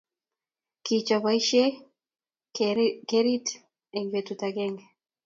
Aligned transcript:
Kichop 0.85 1.21
boisiek 1.25 1.73
kererit 3.07 3.47
eng 3.95 4.09
petut 4.11 4.41
akenge 4.47 4.85